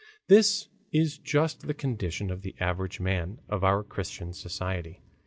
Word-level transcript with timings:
This 0.27 0.67
is 0.91 1.19
just 1.19 1.67
the 1.67 1.75
condition 1.75 2.31
of 2.31 2.41
the 2.41 2.55
average 2.59 2.99
man 2.99 3.37
of 3.47 3.63
our 3.63 3.83
Christian 3.83 4.33
society. 4.33 5.03